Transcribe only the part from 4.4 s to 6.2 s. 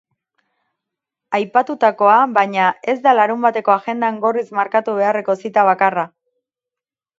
markatu beharreko zita bakarra.